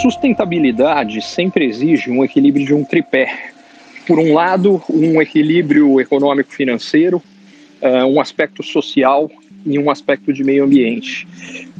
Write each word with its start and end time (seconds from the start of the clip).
Sustentabilidade 0.00 1.20
sempre 1.22 1.64
exige 1.66 2.10
um 2.10 2.24
equilíbrio 2.24 2.66
de 2.66 2.74
um 2.74 2.84
tripé. 2.84 3.50
Por 4.06 4.18
um 4.18 4.34
lado, 4.34 4.82
um 4.90 5.22
equilíbrio 5.22 6.00
econômico-financeiro, 6.00 7.22
uh, 7.80 8.06
um 8.06 8.20
aspecto 8.20 8.62
social 8.62 9.30
e 9.64 9.78
um 9.78 9.90
aspecto 9.90 10.32
de 10.32 10.42
meio 10.42 10.64
ambiente. 10.64 11.26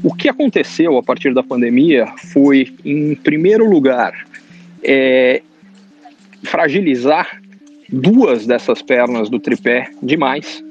O 0.03 0.15
que 0.15 0.29
aconteceu 0.29 0.97
a 0.97 1.03
partir 1.03 1.35
da 1.35 1.43
pandemia 1.43 2.07
foi, 2.33 2.73
em 2.85 3.15
primeiro 3.15 3.69
lugar, 3.69 4.27
é, 4.83 5.43
fragilizar 6.43 7.41
duas 7.89 8.47
dessas 8.47 8.83
pernas 8.83 9.29
do 9.29 9.39
tripé 9.39 9.91
demais, 10.03 10.63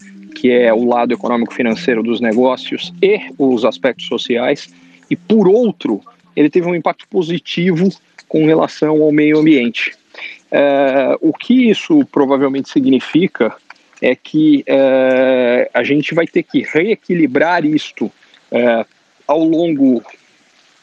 que 0.41 0.49
é 0.49 0.73
o 0.73 0.85
lado 0.85 1.13
econômico-financeiro 1.13 2.01
dos 2.01 2.19
negócios 2.19 2.91
e 2.99 3.31
os 3.37 3.63
aspectos 3.63 4.07
sociais, 4.07 4.73
e 5.07 5.15
por 5.15 5.47
outro, 5.47 6.01
ele 6.35 6.49
teve 6.49 6.65
um 6.65 6.73
impacto 6.73 7.07
positivo 7.07 7.89
com 8.27 8.47
relação 8.47 9.03
ao 9.03 9.11
meio 9.11 9.37
ambiente. 9.37 9.91
Uh, 10.51 11.15
o 11.21 11.31
que 11.31 11.69
isso 11.69 12.03
provavelmente 12.11 12.71
significa 12.71 13.55
é 14.01 14.15
que 14.15 14.65
uh, 14.67 15.69
a 15.75 15.83
gente 15.83 16.15
vai 16.15 16.25
ter 16.25 16.41
que 16.41 16.63
reequilibrar 16.63 17.63
isto 17.63 18.05
uh, 18.05 18.83
ao 19.27 19.43
longo 19.43 20.03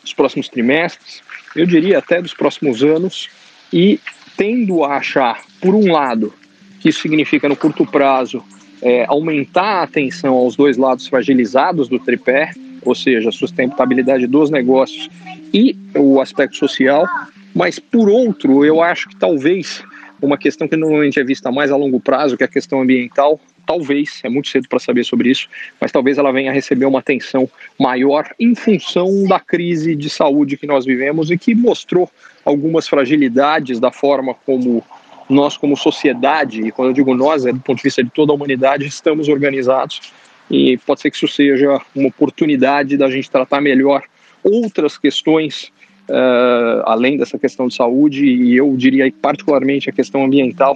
dos 0.03 0.15
próximos 0.15 0.49
trimestres, 0.49 1.21
eu 1.57 1.67
diria 1.67 1.99
até 1.99 2.23
dos 2.23 2.33
próximos 2.33 2.85
anos, 2.85 3.29
e 3.73 3.99
tendo 4.37 4.85
a 4.85 4.99
achar, 4.99 5.43
por 5.61 5.75
um 5.75 5.91
lado, 5.91 6.33
que 6.79 6.91
isso 6.91 7.01
significa 7.01 7.49
no 7.49 7.57
curto 7.57 7.85
prazo 7.85 8.41
é, 8.83 9.05
aumentar 9.07 9.81
a 9.81 9.83
atenção 9.83 10.35
aos 10.35 10.57
dois 10.57 10.77
lados 10.77 11.07
fragilizados 11.07 11.89
do 11.89 11.99
tripé, 11.99 12.53
ou 12.83 12.95
seja, 12.95 13.29
a 13.29 13.33
sustentabilidade 13.33 14.27
dos 14.27 14.51
negócios 14.51 15.09
e 15.53 15.77
o 15.97 16.21
aspecto 16.21 16.57
social, 16.57 17.07
mas 17.55 17.79
por 17.79 18.09
outro, 18.09 18.65
eu 18.65 18.83
acho 18.83 19.09
que 19.09 19.17
talvez 19.17 19.83
uma 20.21 20.37
questão 20.37 20.67
que 20.69 20.77
normalmente 20.77 21.19
é 21.19 21.25
vista 21.25 21.51
mais 21.51 21.71
a 21.71 21.77
longo 21.77 22.01
prazo, 22.01 22.37
que 22.37 22.43
é 22.43 22.47
a 22.47 22.51
questão 22.51 22.81
ambiental, 22.81 23.41
talvez, 23.67 24.21
é 24.25 24.31
muito 24.31 24.49
cedo 24.49 24.67
para 24.67 24.79
saber 24.79 25.05
sobre 25.05 25.31
isso, 25.31 25.47
mas 25.81 25.93
talvez 25.93 26.17
ela 26.17 26.33
venha 26.33 26.51
a 26.51 26.55
receber 26.55 26.87
uma 26.87 27.01
atenção 27.01 27.49
maior 27.79 28.31
em 28.41 28.55
função 28.55 29.25
da 29.25 29.39
crise 29.39 29.95
de 29.95 30.09
saúde 30.09 30.57
que 30.57 30.67
nós 30.67 30.87
vivemos 30.87 31.31
e 31.31 31.37
que 31.37 31.55
mostrou 31.55 32.11
algumas 32.45 32.89
fragilidades 32.89 33.79
da 33.79 33.93
forma 33.93 34.35
como 34.35 34.83
nós, 35.29 35.57
como 35.57 35.77
sociedade, 35.77 36.63
e 36.63 36.71
quando 36.71 36.89
eu 36.89 36.95
digo 36.95 37.15
nós, 37.15 37.45
é 37.45 37.53
do 37.53 37.61
ponto 37.61 37.79
de 37.79 37.83
vista 37.83 38.03
de 38.03 38.11
toda 38.11 38.33
a 38.33 38.35
humanidade, 38.35 38.87
estamos 38.87 39.29
organizados. 39.29 40.13
E 40.51 40.79
pode 40.79 41.01
ser 41.01 41.11
que 41.11 41.17
isso 41.17 41.29
seja 41.29 41.81
uma 41.95 42.09
oportunidade 42.09 42.97
da 42.97 43.11
gente 43.11 43.31
tratar 43.31 43.61
melhor 43.61 44.03
outras 44.43 44.97
questões 44.97 45.71
uh, 46.09 46.83
além 46.87 47.17
dessa 47.17 47.39
questão 47.39 47.69
de 47.69 47.75
saúde, 47.75 48.25
e 48.25 48.57
eu 48.57 48.75
diria 48.77 49.13
particularmente 49.21 49.89
a 49.91 49.93
questão 49.93 50.25
ambiental, 50.25 50.75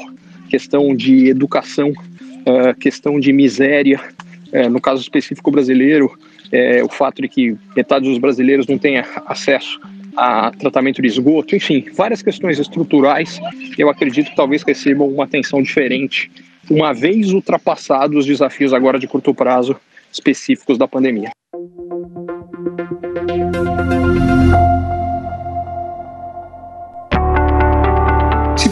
questão 0.48 0.94
de 0.94 1.28
educação, 1.28 1.90
uh, 1.90 2.78
questão 2.78 3.18
de 3.18 3.32
miséria, 3.32 4.00
uh, 4.52 4.68
no 4.68 4.80
caso 4.80 5.00
específico 5.00 5.50
brasileiro, 5.50 6.12
o 6.84 6.88
fato 6.90 7.22
de 7.22 7.28
que 7.28 7.56
metade 7.74 8.06
dos 8.06 8.18
brasileiros 8.18 8.66
não 8.66 8.76
tenha 8.76 9.06
acesso 9.24 9.80
a 10.16 10.50
tratamento 10.50 11.00
de 11.00 11.08
esgoto, 11.08 11.56
enfim, 11.56 11.84
várias 11.94 12.22
questões 12.22 12.58
estruturais, 12.58 13.40
eu 13.78 13.88
acredito 13.88 14.30
que 14.30 14.36
talvez 14.36 14.62
recebam 14.62 15.08
uma 15.08 15.24
atenção 15.24 15.62
diferente, 15.62 16.30
uma 16.70 16.92
vez 16.92 17.32
ultrapassados 17.32 18.18
os 18.18 18.26
desafios 18.26 18.72
agora 18.72 18.98
de 18.98 19.06
curto 19.06 19.34
prazo 19.34 19.76
específicos 20.12 20.76
da 20.78 20.86
pandemia. 20.86 21.30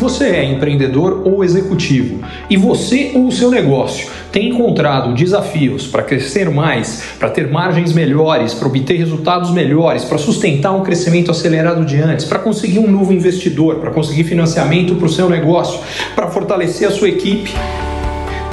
Você 0.01 0.25
é 0.31 0.45
empreendedor 0.45 1.23
ou 1.27 1.45
executivo 1.45 2.25
e 2.49 2.57
você 2.57 3.13
ou 3.15 3.29
o 3.29 3.33
seu 3.33 3.51
negócio 3.51 4.09
tem 4.33 4.49
encontrado 4.49 5.15
desafios 5.15 5.87
para 5.87 6.03
crescer 6.03 6.49
mais, 6.49 7.05
para 7.19 7.29
ter 7.29 7.51
margens 7.51 7.93
melhores, 7.93 8.55
para 8.55 8.67
obter 8.67 8.97
resultados 8.97 9.51
melhores, 9.51 10.05
para 10.05 10.17
sustentar 10.17 10.73
um 10.73 10.83
crescimento 10.83 11.31
acelerado 11.31 11.85
de 11.85 12.01
antes, 12.01 12.25
para 12.25 12.39
conseguir 12.39 12.79
um 12.79 12.91
novo 12.91 13.13
investidor, 13.13 13.77
para 13.77 13.91
conseguir 13.91 14.25
financiamento 14.25 14.95
para 14.95 15.07
o 15.07 15.09
seu 15.09 15.29
negócio, 15.29 15.81
para 16.15 16.29
fortalecer 16.29 16.89
a 16.89 16.91
sua 16.91 17.09
equipe, 17.09 17.53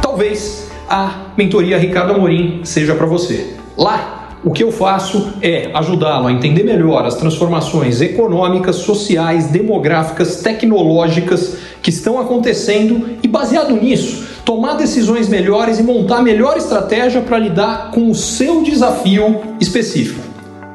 talvez 0.01 0.69
a 0.89 1.27
mentoria 1.37 1.77
Ricardo 1.77 2.13
Amorim 2.13 2.61
seja 2.63 2.93
para 2.93 3.05
você. 3.05 3.53
Lá 3.77 4.16
o 4.47 4.49
que 4.49 4.63
eu 4.63 4.71
faço 4.71 5.33
é 5.41 5.69
ajudá-lo 5.73 6.27
a 6.27 6.31
entender 6.31 6.63
melhor 6.63 7.05
as 7.05 7.15
transformações 7.15 7.99
econômicas, 7.99 8.77
sociais, 8.77 9.47
demográficas, 9.47 10.37
tecnológicas 10.37 11.57
que 11.81 11.89
estão 11.89 12.17
acontecendo 12.17 13.17
e, 13.21 13.27
baseado 13.27 13.75
nisso, 13.75 14.25
tomar 14.45 14.75
decisões 14.75 15.27
melhores 15.27 15.79
e 15.79 15.83
montar 15.83 16.19
a 16.19 16.21
melhor 16.21 16.55
estratégia 16.55 17.19
para 17.19 17.37
lidar 17.37 17.91
com 17.91 18.09
o 18.09 18.15
seu 18.15 18.63
desafio 18.63 19.41
específico. 19.59 20.21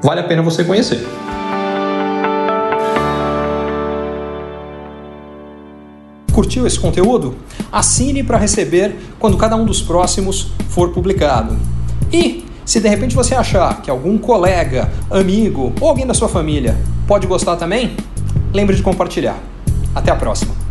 Vale 0.03 0.21
a 0.21 0.25
pena 0.25 0.43
você 0.43 0.63
conhecer. 0.65 1.03
Curtiu 6.31 6.67
esse 6.67 6.79
conteúdo? 6.79 7.37
Assine 7.73 8.23
para 8.23 8.37
receber 8.37 8.97
quando 9.19 9.39
cada 9.39 9.57
um 9.57 9.65
dos 9.65 9.81
próximos 9.81 10.49
for 10.69 10.91
publicado. 10.91 11.57
E 12.13 12.52
se 12.65 12.81
de 12.81 12.89
repente 12.89 13.15
você 13.15 13.35
achar 13.35 13.83
que 13.83 13.91
algum 13.91 14.17
colega, 14.17 14.91
amigo 15.11 15.73
ou 15.81 15.89
alguém 15.89 16.07
da 16.07 16.15
sua 16.15 16.29
família 16.29 16.77
pode 17.07 17.27
gostar 17.27 17.57
também, 17.57 17.97
lembre 18.53 18.77
de 18.77 18.83
compartilhar. 18.83 19.39
Até 19.95 20.11
a 20.11 20.17
próxima! 20.17 20.62